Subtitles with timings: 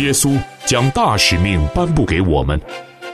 [0.00, 2.58] 耶稣将大使命颁布给我们，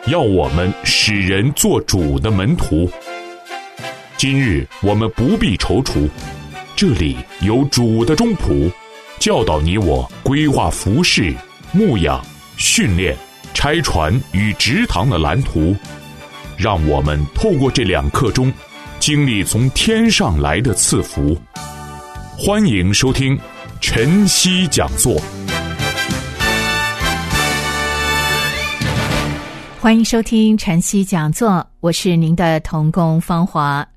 [0.06, 2.88] 要我们使人做主的门徒。
[4.16, 6.08] 今日我们不必踌躇，
[6.76, 8.70] 这里有主的中仆，
[9.18, 11.34] 教导你我规划服饰、
[11.72, 12.24] 牧养、
[12.56, 13.16] 训练、
[13.52, 15.74] 拆船与直堂的蓝图，
[16.56, 18.52] 让我们透过这两刻钟，
[19.00, 21.36] 经历从天上来的赐福。
[22.38, 23.36] 欢迎收听
[23.80, 25.20] 晨曦讲座。
[29.86, 33.88] 欢迎收听晨曦讲座，我是您的童工芳华。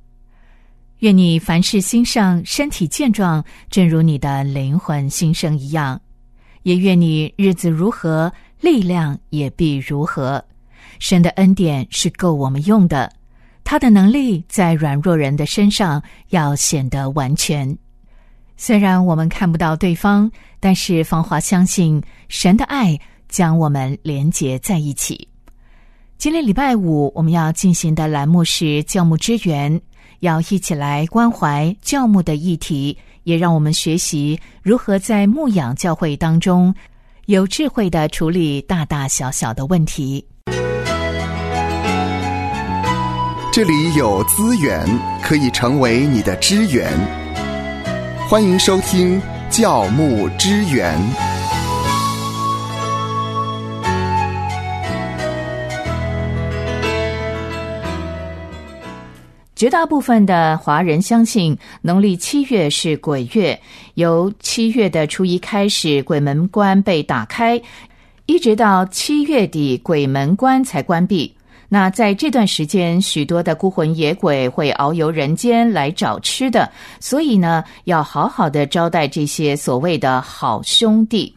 [0.99, 5.99] 愿你凡事兴盛，身体健壮，正如你的灵魂兴盛一样。
[6.61, 10.45] 也愿你日子如何，力量也必如何。
[10.99, 13.11] 神的恩典是够我们用的，
[13.63, 17.75] 他的能力在软弱人的身上要显得完全。
[18.57, 22.95] 虽然我们看不到对方，但是芳华相信神的爱
[23.27, 25.28] 将我们连结在一起。
[26.19, 29.79] 今天礼拜五我们要进行的栏目是教牧支援。
[30.19, 36.75] 要一起来关怀教牧的议题，也让我们学习如何在牧养教会当中
[37.27, 40.27] 有智慧的处理大大小小的问题。
[43.53, 44.85] 这里有资源
[45.23, 46.91] 可以成为你的支援，
[48.27, 51.38] 欢迎收听教牧支援。
[59.59, 63.59] 绝大部分的华人相信农历七月是鬼月，
[63.95, 67.61] 由七月的初一开始，鬼门关被打开，
[68.25, 71.35] 一直到七月底，鬼门关才关闭。
[71.67, 76.71] 那在这段时间，许多的孤魂野鬼会遨游人间来找吃的，
[77.01, 81.35] 所以呢，要好好的招待这些所谓的好兄弟。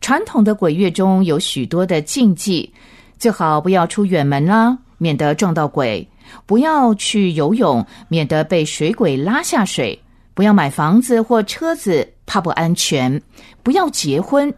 [0.00, 2.72] 传统的鬼月中有许多的禁忌，
[3.18, 6.08] 最好不要出远门啦，免得撞到鬼。
[6.46, 9.98] 不要去游泳，免得被水鬼拉下水；
[10.34, 13.20] 不要买房子或车子，怕不安全；
[13.62, 14.52] 不要结婚，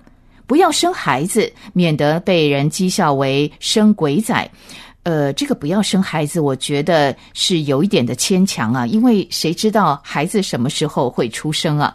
[0.47, 4.51] 不要生孩子，免得被人讥笑为生鬼仔。
[5.03, 11.95] 呃，这个不要生孩子，我觉得是有一点的牵强啊，因为谁知道孩子什么时候会出生啊？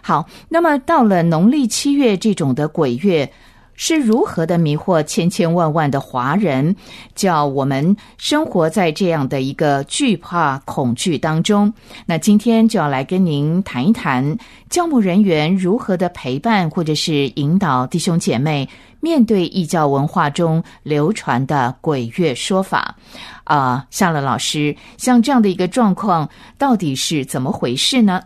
[0.00, 3.30] 好，那么到了农历七月这种的鬼月。
[3.76, 6.74] 是如何的迷惑千千万万的华人，
[7.14, 11.72] 叫我们生活在这样的一个惧怕、恐惧当中？
[12.06, 14.38] 那今天就要来跟您谈一谈，
[14.70, 18.68] 教牧人员如何的陪伴或者是引导弟兄姐妹
[19.00, 22.96] 面对异教文化中流传的鬼月说法。
[23.44, 28.22] 啊，夏乐老师，像这样的一个状况，到底是怎么回事呢？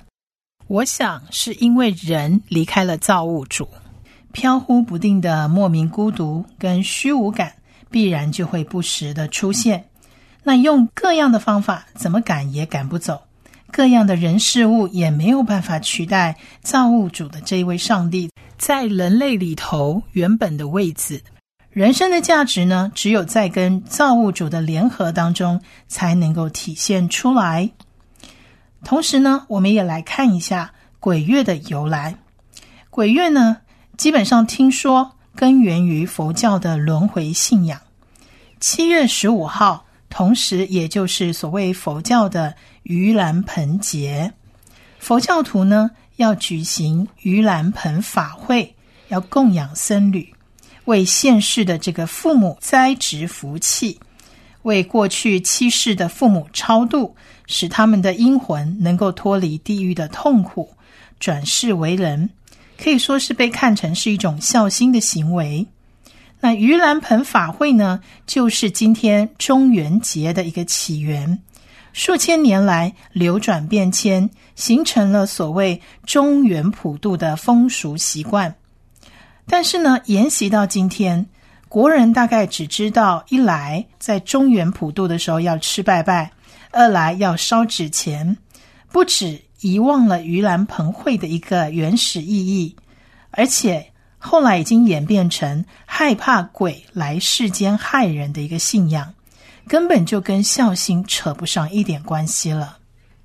[0.69, 3.67] 我想是因为人离开了造物主。
[4.33, 7.55] 飘忽不定的莫名孤独跟虚无感，
[7.91, 9.85] 必然就会不时的出现。
[10.45, 13.17] 那用各样的方法，怎么赶也赶不走；
[13.71, 21.23] 各样的人事物也没有办法取代造物主的这位上帝在人类里头原本的位置。
[21.71, 27.71] 人生的价值呢，只有在跟造物主的联合当中，才能够体现出来。
[28.85, 32.17] 同时呢，我们也来看一下鬼月的由来。
[32.91, 33.59] 鬼月呢？
[33.99, 37.81] 基本上听说根源于佛教的轮回信仰。
[38.61, 42.55] 七月十五号，同时也就是所谓佛教的
[42.85, 44.33] 盂兰盆节，
[45.01, 48.73] 佛教徒呢要举行盂兰盆法会，
[49.09, 50.33] 要供养僧侣，
[50.85, 53.99] 为现世的这个父母栽植福气，
[54.63, 57.17] 为过去七世的父母超度，
[57.49, 60.73] 使他们的阴魂能够脱离地狱的痛苦，
[61.19, 62.31] 转世为人。
[62.83, 65.67] 可以说是被看成是一种孝心的行为。
[66.41, 71.41] 那盂兰盆法会呢，就是今天中元节的一个起源。
[71.93, 78.55] 数千年来流转变迁，形成了所谓中元普渡的风俗习惯。
[79.47, 81.27] 但是呢，沿袭到今天，
[81.69, 86.31] 国人大概只知道一来在中元普渡的时候要吃拜拜，
[86.71, 88.37] 二来要烧纸钱，
[88.93, 89.41] 不止。
[89.61, 92.77] 遗忘了盂兰盆会的一个原始意义，
[93.31, 93.85] 而且
[94.19, 99.15] 后来已经演变成害怕鬼来世间害人的一个信仰，
[99.67, 102.77] 根本就跟孝心扯不上一点关系了。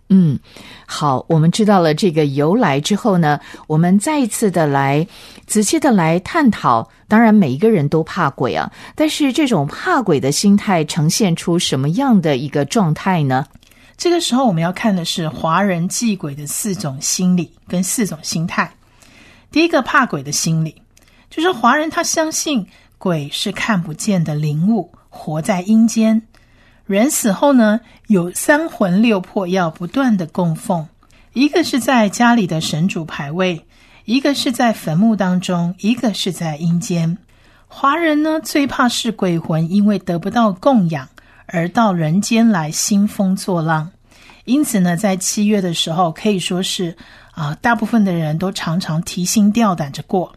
[0.09, 0.37] 嗯，
[0.85, 5.07] 好，我们知道了这个由来之后呢，我们再一次的来
[5.47, 6.87] 仔细的来探讨。
[7.07, 13.45] 当然，每一个人都怕鬼啊，但是这种怕鬼的心态呈现出什么样的一个状态呢？
[13.97, 18.71] 这个时候，我们要看的是华人忌鬼的四种心理跟四种心态。
[19.51, 20.81] 第一个怕鬼的心理，
[21.29, 22.67] 就是华人他相信
[22.97, 26.21] 鬼是看不见的灵物，活在阴间。
[26.85, 30.87] 人死后呢，有三魂六魄要不断的供奉，
[31.33, 33.65] 一个是在家里的神主牌位，
[34.05, 37.17] 一个是在坟墓当中，一个是在阴间。
[37.67, 41.07] 华人呢最怕是鬼魂，因为得不到供养
[41.45, 43.89] 而到人间来兴风作浪。
[44.45, 46.95] 因此呢，在七月的时候，可以说是
[47.31, 50.33] 啊，大部分的人都常常提心吊胆着过。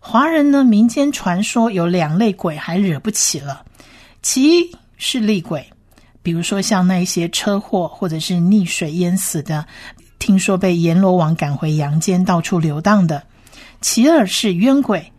[0.00, 3.64] 华人呢，民间传说有两类鬼还惹不起了，
[4.22, 5.64] 其一是厉鬼，
[6.22, 9.64] 比如说像那些车祸或者是溺水淹死的，
[10.18, 13.20] 听说被阎罗王赶回阳间到处流荡的；
[13.80, 15.12] 其二是冤鬼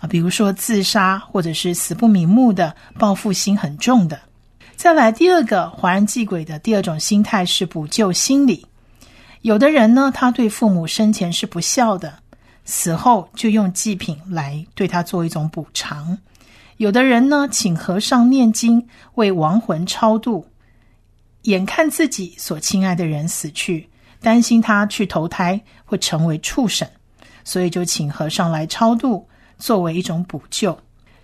[0.00, 4.20] 啊，比如说自杀或者是死不瞑目的，报复心很重的。
[4.82, 8.66] 再来第二个华人祭鬼的第二种心态是补救心理，
[9.42, 12.12] 有的人呢，他对父母生前是不孝的。
[12.64, 16.18] 死后就用祭品来对他做一种补偿。
[16.78, 18.84] 有的人呢，请和尚念经
[19.14, 20.44] 为亡魂超度。
[21.42, 23.88] 眼看自己所亲爱的人死去，
[24.20, 26.88] 担心他去投胎会成为畜生，
[27.44, 29.28] 所以就请和尚来超度，
[29.58, 30.76] 作为一种补救。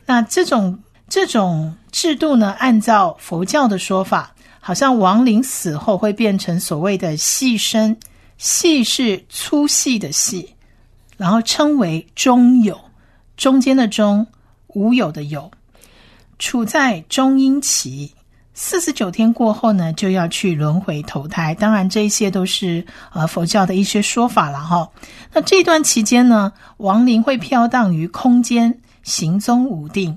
[0.07, 0.79] 那这种
[1.09, 7.97] 这种制度呢，按照佛教的说法，好像亡灵死后会变成所谓的细身，
[8.37, 10.55] 细是粗细的细。
[11.17, 12.79] 然后称为中有，
[13.37, 14.25] 中间的中，
[14.69, 15.51] 无有的有，
[16.39, 18.13] 处在中阴期，
[18.55, 21.53] 四十九天过后呢，就要去轮回投胎。
[21.57, 24.89] 当然，这些都是呃佛教的一些说法了哈。
[25.33, 30.17] 那这段期间呢，亡灵会飘荡于空间，行踪无定，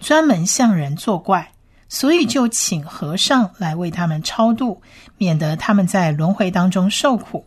[0.00, 1.52] 专门向人作怪，
[1.88, 4.80] 所以就请和尚来为他们超度，
[5.18, 7.44] 免得他们在轮回当中受苦。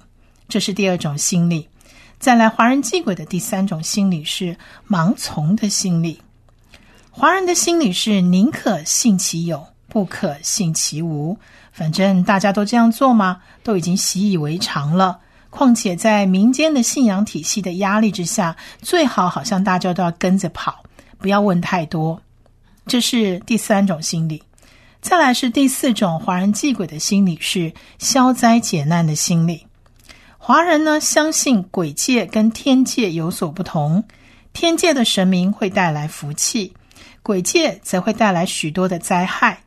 [0.47, 1.67] 这是第二种心理。
[2.19, 4.55] 再来，华人祭鬼的第三种心理是
[4.87, 6.21] 盲从的心理。
[7.11, 11.37] 华人的心理是宁可信其有，不可信其无。
[11.71, 15.19] 反正大家都这样做嘛，都已经习以为常了。
[15.49, 20.83] 况且在民间的信仰体系的压力之下，最好好像大家都要跟着跑，
[21.17, 22.21] 不要问太多。
[22.85, 24.41] 这是第三种心理。
[25.01, 29.65] 再来是第四种华人祭鬼的心理是消灾解难的心理。
[30.37, 34.03] 华人呢相信鬼界跟天界有所不同，
[34.53, 36.73] 天界的神明会带来福气，
[37.21, 39.59] 鬼界则会带来许多的灾害。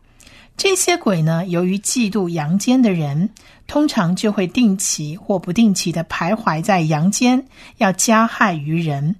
[0.57, 3.29] 这些鬼呢，由于嫉妒阳间的人，
[3.67, 7.47] 通常就会定期或不定期的徘徊在阳间，
[7.77, 9.17] 要加害于人。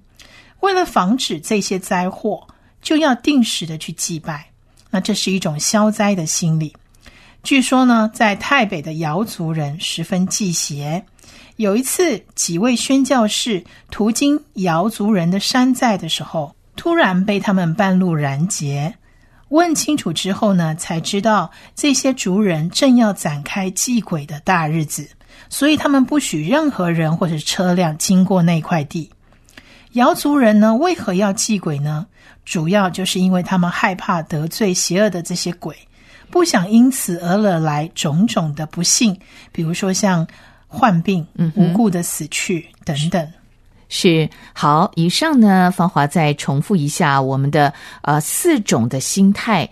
[0.61, 2.47] 为了防止这些灾祸，
[2.87, 4.47] 就要定时的去祭拜。
[4.89, 6.73] 那这是一种消灾的心理。
[7.43, 11.03] 据说呢，在太北的瑶族人十分忌邪。
[11.57, 13.61] 有一次，几位宣教士
[13.91, 18.95] 途经瑶族人的山寨的时候，突然被他们半路拦截。
[19.49, 25.09] 问清楚之后呢，才知道这些族人正要展开祭鬼的大日子，
[25.49, 29.09] 所以他们不许任何人或者车辆经过那块地。
[29.97, 32.07] 瑶族人呢，为何要祭鬼呢？
[32.45, 35.75] 主要就是因为他们害怕得罪邪恶的这些鬼，
[36.31, 39.19] 不想因此而惹来种种的不幸，
[39.51, 40.25] 比如说像。
[40.69, 41.25] 患病、
[41.55, 43.25] 无故的死去等等，
[43.87, 44.91] 是好。
[44.95, 49.69] 以上呢，芳华再重复一下我们的呃四种的心态。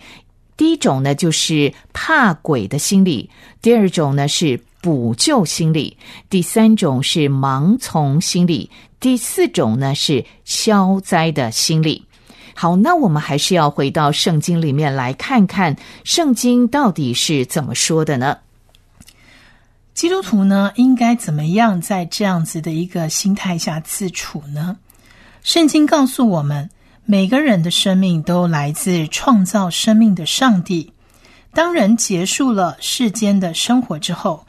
[0.56, 3.28] 第一种呢，就是怕鬼的心理；
[3.60, 5.96] 第二种呢是补救心理；
[6.30, 12.04] 第三种是盲从心理；第四种呢是消灾的心理。
[12.54, 15.74] 好，那我们还是要回到圣经里面来看看，
[16.04, 18.38] 圣经到底是怎么说的呢？
[19.92, 24.76] 基督徒呢，应该怎么样在这样子的一个心态下自处呢？
[25.42, 26.70] 圣经告诉我们，
[27.04, 30.92] 每个人的生命都来自创造生命的上帝。
[31.52, 34.45] 当人结束了世间的生活之后，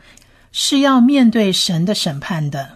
[0.51, 2.69] 是要面对神的审判的。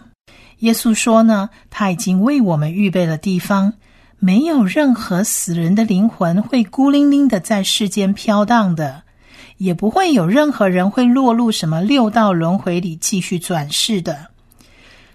[0.58, 3.72] 耶稣说呢，他已经为我们预备了地方，
[4.18, 9.02] 没有任何死人的灵魂会孤零零的在世间飘荡的。
[9.58, 14.26] 也不会有任何人会落入什么六道轮回里继续转世的。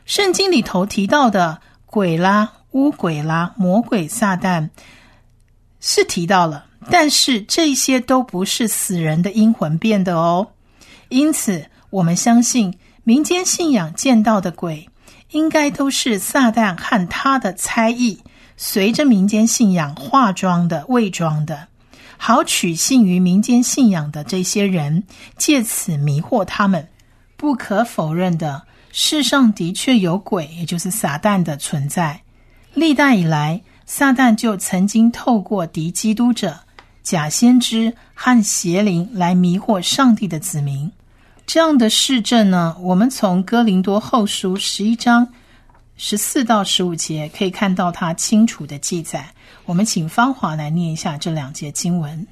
[0.06, 4.70] 圣经里头提到的鬼啦、巫鬼啦、魔鬼、撒旦
[5.82, 10.48] 是提到了，但是这些都不是死人的阴魂变的哦。
[11.10, 14.90] 因此，我们相信民间信仰见到的鬼，
[15.32, 18.20] 应该都是撒旦和他的猜疑，
[18.58, 21.68] 随着民间信仰化妆的、伪装的。
[22.18, 25.04] 好取信于民间信仰的这些人，
[25.38, 26.88] 借此迷惑他们。
[27.36, 32.20] 不可否认的，世上的确有鬼，也就是撒旦的存在。
[32.74, 36.60] 历代以来，撒旦就曾经透过敌基督者、
[37.04, 40.92] 假先知和邪灵来迷惑上帝的子民。
[41.48, 45.26] 这样的事证呢，我们从哥林多后书十一章
[45.96, 49.26] 十四到十五节可以看到它清楚的记载。
[49.66, 52.28] 我们请芳华来念一下这两节经文。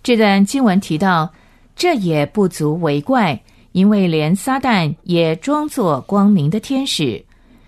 [0.00, 1.28] 这段经文提到，
[1.74, 3.38] 这也不足为怪，
[3.72, 7.22] 因为连撒旦也装作光明的天使，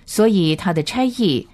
[0.07, 1.45] 所以他的差役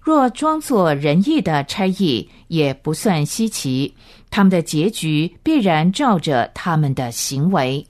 [0.00, 3.94] 若装作仁义的差役，也不算稀奇。
[4.28, 7.86] 他们的结局必然照着他们的行为。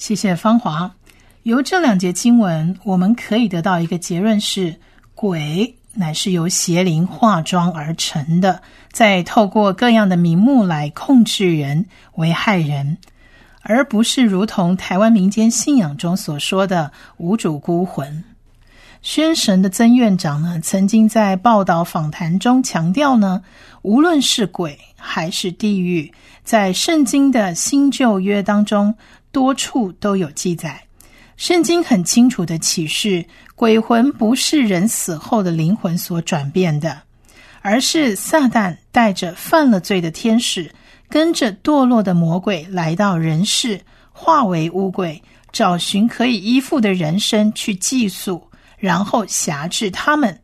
[0.00, 0.90] 谢谢芳华。
[1.42, 4.74] 由这两节经文，我们可以得到一个结论：是
[5.14, 12.96] 鬼乃是由邪灵化妆而成的，再透过各样的名目来控制人、危害人，
[13.60, 18.24] 而不是如同台湾民间信仰中所说的无主孤魂。
[19.02, 23.42] 宣神的曾院长呢，曾经在报道访谈中强调呢，
[23.82, 26.10] 无论是鬼还是地狱，
[26.42, 28.94] 在圣经的新旧约当中。
[29.32, 30.82] 多处都有记载，
[31.36, 37.02] 圣经很清楚的启示，鬼魂不是人死后的灵魂所转变的，
[37.62, 40.74] 而是撒旦带着犯了罪的天使，
[41.08, 45.22] 跟着堕落的魔鬼来到人世，化为乌鬼，
[45.52, 48.42] 找寻可以依附的人生去寄宿，
[48.78, 50.40] 然后辖制他们，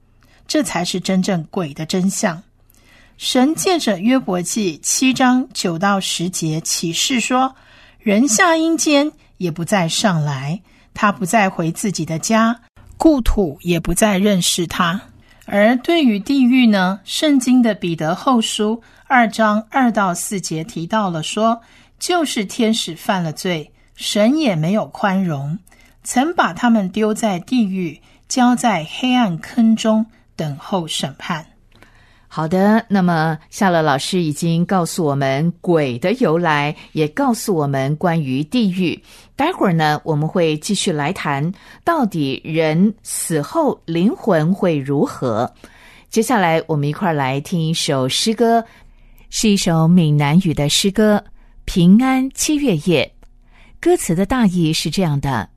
[0.46, 2.40] 这才是真正鬼的真相。
[3.16, 7.52] 神借着约伯记七章九到十节启示说。
[8.06, 10.62] 人下阴间也不再上来，
[10.94, 12.60] 他不再回自己的家，
[12.96, 15.00] 故土也不再认识他。
[15.44, 17.00] 而对于地狱呢？
[17.02, 21.60] 圣经的彼得后书二章二到四节提到了，说
[21.98, 25.58] 就是天使犯了罪，神也没有宽容，
[26.04, 31.44] 曾把他们丢在地狱，交在黑暗坑中，等候审判。
[32.28, 39.00] 好的，那么夏乐老师已经告诉我们鬼的由来，也告诉我们关于地狱。
[39.36, 41.50] 待会儿呢，我们会继续来谈
[41.84, 45.50] 到底人死后灵魂会如何。
[46.10, 48.62] 接下来，我们一块儿来听一首诗歌，
[49.30, 51.16] 是一首闽南语的诗歌
[51.64, 53.10] 《平安七月夜》。
[53.80, 55.48] 歌词的大意是这样的：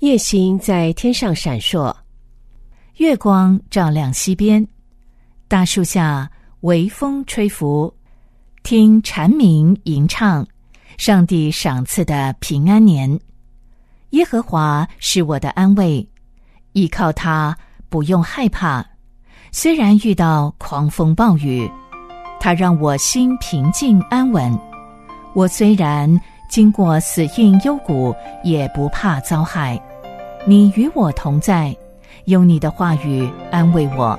[0.00, 1.94] 夜星在天上闪烁，
[2.96, 4.66] 月光照亮西边。
[5.52, 6.30] 大树下，
[6.60, 7.92] 微风吹拂，
[8.62, 10.46] 听蝉鸣吟唱，
[10.96, 13.20] 上帝赏赐的平安年。
[14.12, 16.08] 耶和华是我的安慰，
[16.72, 17.54] 依靠他
[17.90, 18.82] 不用害怕。
[19.50, 21.70] 虽然遇到狂风暴雨，
[22.40, 24.58] 他让我心平静安稳。
[25.34, 26.18] 我虽然
[26.48, 29.78] 经过死荫幽谷，也不怕遭害。
[30.46, 31.76] 你与我同在，
[32.24, 34.18] 用你的话语安慰我。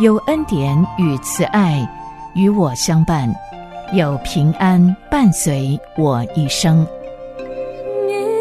[0.00, 1.86] 有恩典与慈爱
[2.34, 3.32] 与我相伴，
[3.92, 6.86] 有平安伴随我一生。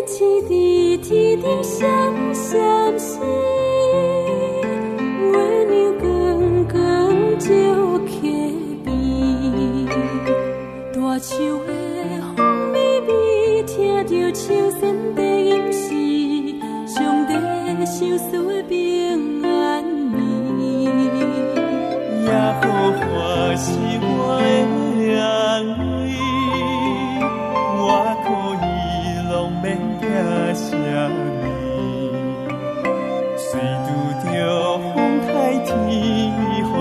[0.07, 1.91] 起滴滴相。
[23.51, 23.67] 若是
[23.99, 26.15] 我的儿女，
[27.75, 27.83] 我
[28.23, 28.25] 可
[28.63, 28.65] 以
[29.29, 30.07] 拢免惊
[30.55, 31.11] 什么。
[33.35, 33.91] 虽遇
[34.23, 34.31] 着
[34.95, 34.95] 风
[35.27, 35.29] 台
[35.65, 35.91] 天，伊
[36.29, 36.31] 予
[36.63, 36.71] 我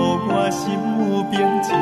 [0.49, 0.63] 心
[1.11, 1.75] 有平静。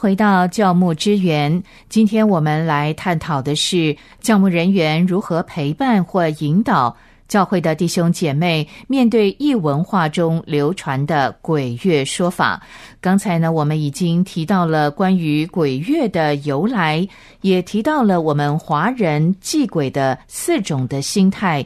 [0.00, 1.62] 回到教牧支援。
[1.90, 6.96] 今天我们来探讨的是教牧人员如何陪伴或引导
[7.28, 12.62] 教会的弟兄姐妹面对异文化中流传的鬼月说法。
[12.98, 17.06] 刚才呢，我们已经提到了关于鬼月的由来，
[17.42, 21.62] 也提到了我们华人祭鬼的四种的心态，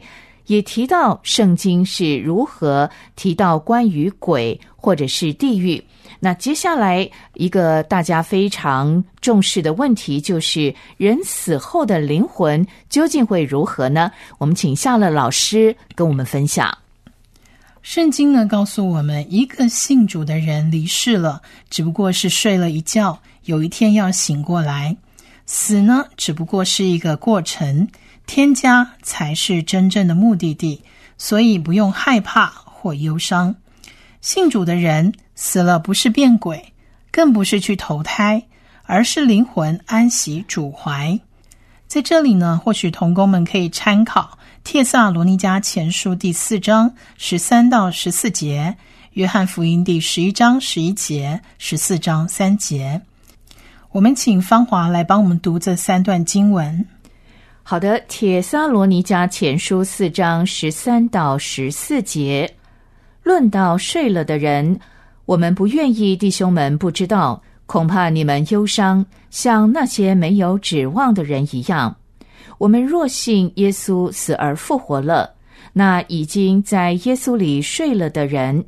[0.47, 5.81] 也提到圣经是如何提到关于鬼或者是地狱。
[6.25, 14.11] 那接下来一个大家非常重视的问题，就是人死后的灵魂究竟会如何呢？
[14.39, 16.75] 我们请夏乐老师跟我们分享。
[17.83, 24.97] 圣经呢告诉我们，一个信主的人离世了，只不过是睡了一觉，有一天要醒过来。
[25.45, 27.87] 死呢，只不过是一个过程，
[28.25, 30.81] 天家才是真正的目的地，
[31.19, 33.55] 所以不用害怕或忧伤。
[34.21, 35.13] 信主的人。
[35.35, 36.73] 死了不是变鬼，
[37.11, 38.41] 更不是去投胎，
[38.83, 41.19] 而是灵魂安息主怀。
[41.87, 48.75] 在这里呢，或许童工们可以参考《帖萨罗尼迦前书》第四章十三到十四节，
[49.11, 52.99] 《约翰福音》第十一章十一节、十四章三节。
[53.91, 56.85] 我们请芳华来帮我们读这三段经文。
[57.61, 62.51] 好的，《铁萨罗尼迦前书》四章十三到十四节，
[63.21, 64.79] 论到睡了的人。
[65.25, 71.95] 我们不愿意弟兄们不知道，恐怕你们忧伤，像那些没有指望的人一样。
[72.57, 75.33] 我们若信耶稣死而复活了，
[75.73, 78.63] 那已经在耶稣里睡了的人，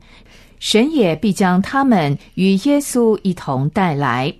[0.60, 4.34] 神也必将他们与耶稣一同带来。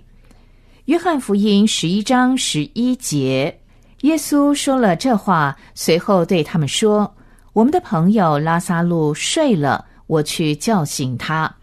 [0.86, 3.58] 约翰福音十一章十一节，
[4.00, 7.14] 耶稣说了这话，随后对他们说
[7.52, 11.54] ：“我们的朋友拉萨路睡了，我去叫醒他。”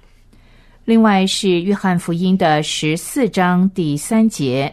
[0.86, 4.72] 另外是约翰福音的十四章第三节：“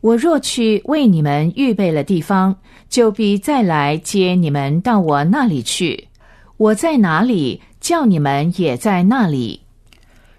[0.00, 2.56] 我若去为你们预备了地方，
[2.88, 6.08] 就必再来接你们到我那里去。
[6.56, 9.60] 我在哪里，叫你们也在那里。”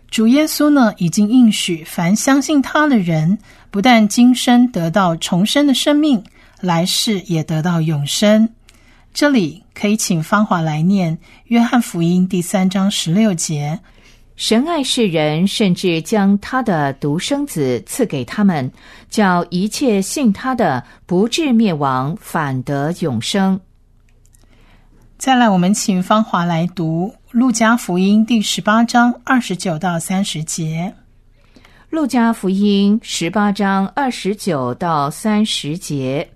[0.09, 3.37] 主耶稣呢，已经应许凡相信他的人，
[3.69, 6.23] 不但今生得到重生的生命，
[6.59, 8.49] 来世也得到永生。
[9.13, 13.79] 这里可以请芳华来念约翰福音第三章十六节。
[14.37, 18.71] 神爱世人，甚至将他的独生子赐给他们，
[19.09, 23.59] 叫一切信他的不至灭亡，反得永生。
[25.17, 30.93] 再来，我们请芳华来读《路加福音》第十八章二十九到三十节。
[31.89, 36.29] 《路加福音》十八章二十九到三十节，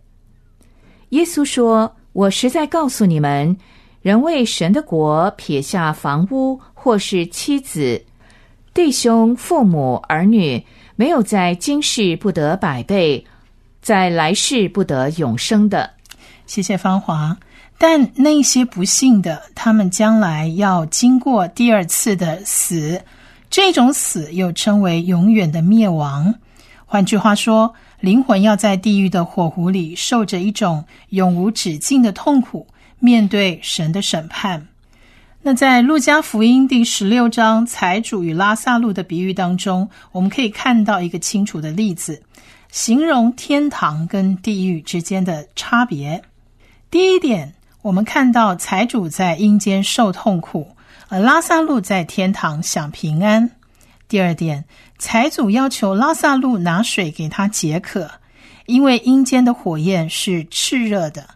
[1.10, 3.56] 耶稣说：“我实在告诉你们。”
[4.02, 8.04] 人为神的国撇下房屋，或是妻子、
[8.74, 10.66] 弟兄、父母、儿女，
[10.96, 13.24] 没有在今世不得百倍，
[13.84, 15.92] 在来世不得永生的。
[16.48, 17.38] 谢谢芳华。
[17.78, 23.00] 但那些不幸的，他们将来要经过第二次的死，
[23.48, 26.34] 这种死又称为永远的灭亡。
[26.88, 32.66] 换句话说，灵魂要在地狱的火湖里受着一种永无止境的痛苦，
[32.98, 34.68] 面对神的审判。
[35.44, 42.22] 那在路加福音第十六章财主与拉萨路的比喻当中，我们可以看到一个清楚的例子，
[42.70, 46.22] 形容天堂跟地狱之间的差别。
[46.92, 50.76] 第一点，我们看到财主在阴间受痛苦，
[51.08, 53.50] 而拉萨路在天堂享平安。
[54.08, 54.64] 第二点，
[55.00, 58.12] 财主要求拉萨路拿水给他解渴，
[58.68, 61.28] 因为阴间的火焰是炽热的，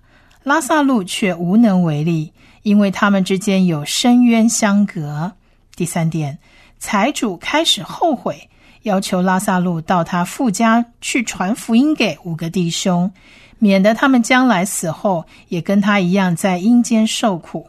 [0.46, 2.32] 拉萨路却无能为力。
[2.62, 5.34] 因为他们之间有深渊相隔。
[5.76, 6.40] 第三点，
[6.80, 8.50] 财主开始后悔，
[8.82, 13.12] 要求拉萨路到他父家去传福音给五个弟兄，
[13.60, 17.68] 免得他们将来死后也跟他一样在阴间受苦。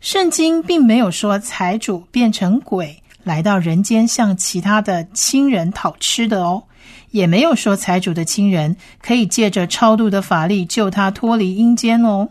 [0.00, 6.62] 圣经并没有说财主变成鬼来到人间向其他的亲人讨吃的哦，
[7.10, 12.28] 也没有说财主的亲人可以借着超度的法力救他脱离阴间哦。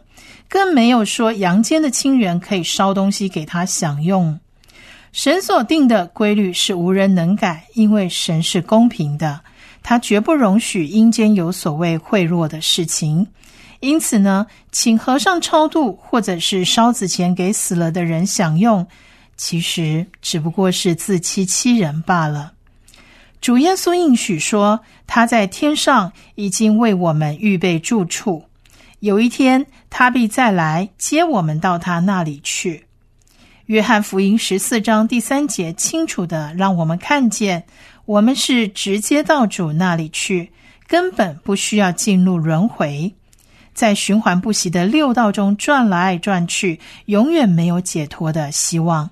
[0.50, 4.40] 更没有说阳间的亲人可以烧东西给他享用。
[5.12, 9.42] 神所定的规律是无人能改，因为神是公平的，
[9.82, 13.28] 他绝不容许阴间有所谓贿赂的事情。
[13.80, 18.88] 因此呢，请和尚超度或者是烧纸钱给死了的人享用，
[19.36, 22.54] 其实只不过是自欺欺人罢了。
[23.39, 28.43] 主耶稣应许说，他在天上已经为我们预备住处。
[29.00, 32.86] 有一天，他必再来接我们到他那里去。
[33.67, 37.63] 约翰福音十四章第三节清楚的让我们看见，
[38.06, 40.52] 我们是直接到主那里去，
[40.88, 43.13] 根本不需要进入轮回，
[43.73, 49.10] 在循环不息的六道中转来转去，永远没有解脱的希望。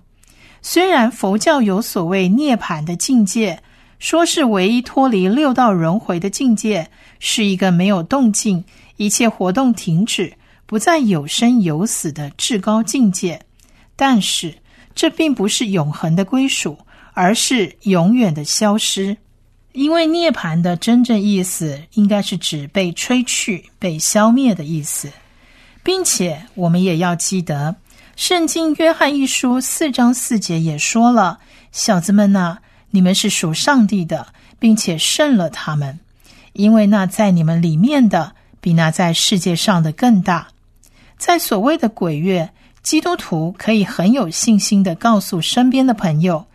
[0.61, 3.61] 虽然佛教有所谓涅槃的境界，
[3.99, 6.87] 说是唯一脱离六道轮回的境界，
[7.19, 8.63] 是一个没有动静。
[8.97, 10.33] 一切活动停止，
[10.65, 13.41] 不再有生有死的至高境界，
[13.95, 14.55] 但是
[14.93, 16.77] 这并不是永恒的归属，
[17.13, 19.17] 而是永远的消失。
[19.73, 25.11] 因为涅槃的真正意思，应该是指被吹去、被消灭的意思，
[25.83, 27.75] 并且我们也要记得，
[28.15, 31.39] 《圣经·约翰一书》四章四节也说了
[31.73, 32.59] ：“小子们呐，
[32.95, 34.27] 你们是属上帝的，
[34.57, 35.99] 并且胜了他们，
[36.53, 38.33] 因为那在你们里面的。”
[38.65, 40.47] 比那在世界上的更大。
[41.19, 42.49] 在所谓的鬼月，
[42.81, 46.47] 基督徒可以很有信心的告诉身边的朋友，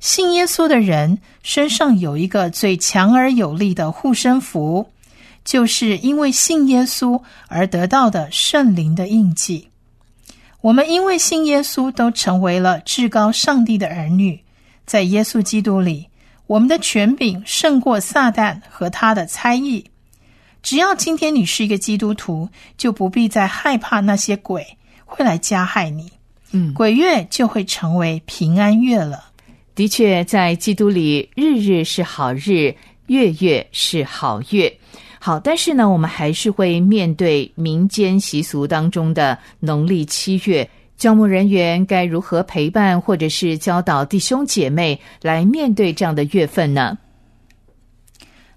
[0.00, 4.88] 信耶稣的人身上有一个最强而有力的护身符，
[5.44, 9.68] 就是因为信耶稣而得到的圣灵的印记。
[10.62, 14.40] 我们因为信耶稣，都成为了至高上帝的儿女。
[14.88, 16.08] 在耶稣基督里，
[16.46, 19.84] 我们的权柄胜过撒旦和他的猜疑。
[20.62, 22.48] 只要今天你是一个基督徒，
[22.78, 24.66] 就不必再害怕那些鬼
[25.04, 26.10] 会来加害你。
[26.52, 29.26] 嗯，鬼月就会成为平安月了。
[29.74, 32.74] 的确，在基督里，日日是好日，
[33.08, 34.74] 月月是好月。
[35.20, 46.98] 好，但是呢，我们还是会面对民间习俗当中的农历七月，教牧人员该如何陪伴或者是教导弟兄姐妹来面对这样的月份呢？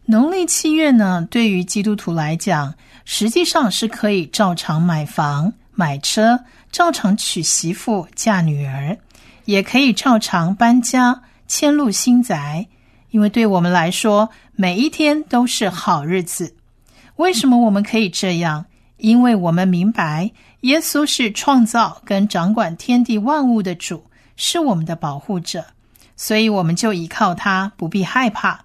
[0.06, 2.74] 农历七月呢，对于基督徒来讲，
[3.06, 6.40] 实际上是可以照常买房、买车，
[6.72, 8.98] 照常娶媳妇、嫁女儿，
[9.46, 12.68] 也可以照常搬家、迁入新宅。
[13.12, 16.56] 因为对我们来说，每一天都是好日子。
[17.18, 18.66] 为什么我们可以这样？
[18.98, 24.04] 因为我们明白，耶稣是创造跟掌管天地万物的主，
[24.36, 25.66] 是我们的保护者，
[26.16, 28.64] 所以我们就依靠他，不必害怕。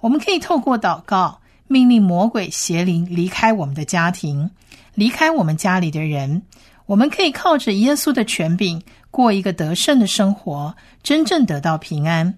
[0.00, 4.50] 我们可以透过祷告，命令魔鬼邪灵离开我们的家庭，
[4.94, 6.42] 离开我们家里的人。
[6.84, 12.34] 我们可以靠着耶稣的权柄，过一个得胜的生活，真正得到平安。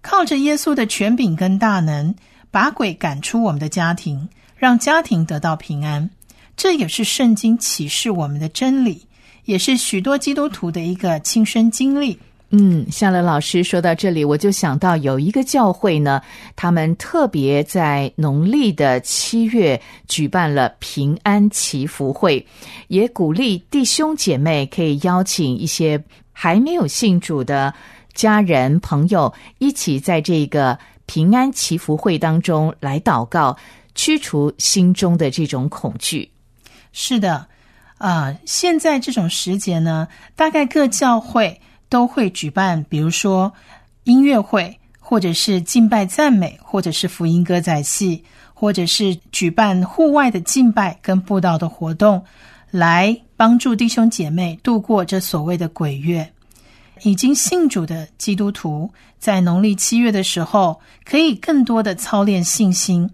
[0.00, 2.14] 靠着耶稣的权柄跟大能，
[2.52, 6.08] 把鬼赶出我们的家庭，让家庭得到平安。
[6.58, 9.00] 这也是圣经启示我们的真理，
[9.44, 12.18] 也是许多基督徒的一个亲身经历。
[12.50, 16.20] 嗯，夏乐老师说到这里，我就想到有一个教会呢，
[16.56, 22.44] 他们特别在农历的七月举办了平安祈福会，
[22.88, 27.72] 也鼓励弟兄姐妹可以邀请一些还没有信主的
[28.14, 33.56] 家人朋友，一起在这个平安祈福会当中来祷告，
[33.94, 36.28] 驱除心中的这种恐惧。
[37.00, 37.46] 是的。
[37.98, 43.52] 啊，现在这种时节呢，大概各教会都会举办，比如说
[44.02, 52.24] 音乐会，或者是敬拜赞美，或者是福音歌仔戏，或者是举办户外的敬拜跟布道的活动，
[52.72, 56.28] 来帮助弟兄姐妹度过这所谓的鬼月。
[57.02, 63.08] 已经信主的基督徒，在农历七月的时候，可以更多的操练信心，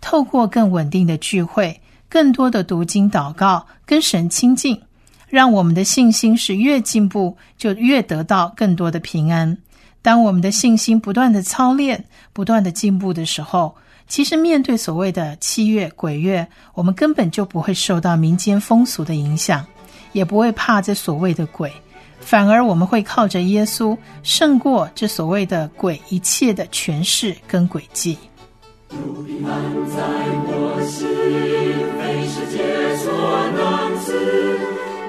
[0.00, 1.80] 透过更稳定的聚会。
[2.14, 4.80] 更多的读经祷告，跟神亲近，
[5.26, 9.58] 让我们的信心是越进步就越得到更多的平安。
[10.00, 13.74] 当我们的信心不断的操练、不断的进步的时候，
[14.06, 19.66] 其实面对所谓的七月鬼月，我们根本就不会受到民间风俗的影响，
[20.12, 21.72] 也不会怕这所谓的鬼，
[22.20, 28.16] 反而我们会靠着耶稣胜过这所谓的鬼一切的权势跟诡计。
[28.90, 29.50] 有平安
[29.88, 29.96] 在
[30.46, 31.08] 我心，
[31.96, 32.56] 非世界
[32.96, 33.04] 所
[33.56, 33.58] 能
[34.00, 34.06] 赐，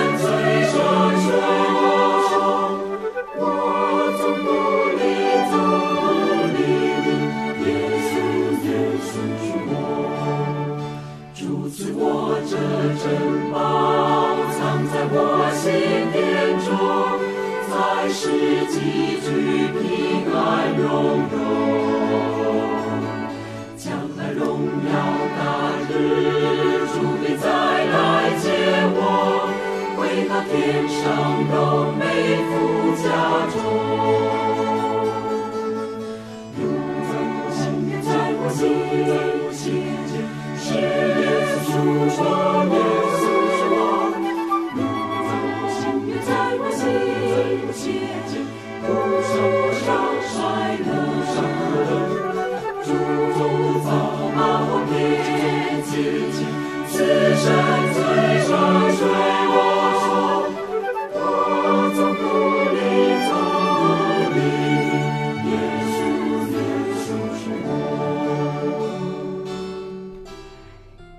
[15.61, 15.69] 心
[16.11, 16.67] 殿中，
[17.69, 18.21] 在世
[18.65, 18.75] 积
[19.21, 19.29] 聚
[19.77, 19.85] 平
[20.33, 20.35] 安
[20.75, 20.81] 荣
[21.29, 21.33] 荣。
[23.77, 23.85] 将
[24.17, 24.41] 来荣
[24.89, 24.91] 耀
[25.37, 25.39] 大
[25.87, 25.91] 日，
[26.87, 27.93] 主必再来
[28.41, 28.43] 接
[28.97, 28.99] 我，
[29.97, 30.51] 回到天
[30.89, 30.99] 上
[31.51, 31.53] 荣
[31.95, 32.01] 美
[32.49, 32.51] 福
[33.03, 33.05] 家
[33.53, 33.55] 中。
[37.05, 37.61] 在我心，
[38.01, 38.59] 在我心，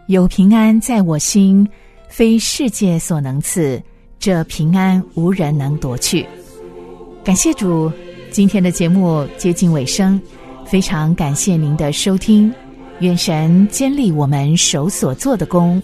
[0.07, 1.67] 有平安在我心，
[2.07, 3.83] 非世界所能赐。
[4.19, 6.27] 这平安无人能夺去。
[7.25, 7.91] 感谢主，
[8.31, 10.21] 今天的节目接近尾声，
[10.67, 12.53] 非常感谢您的收听。
[13.03, 15.83] 愿神坚立我们手所做的功，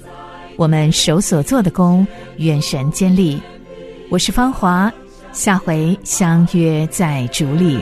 [0.55, 3.43] 我们手所做的功，愿神坚立。
[4.09, 4.93] 我是芳华，
[5.33, 7.77] 下回相约在竹里。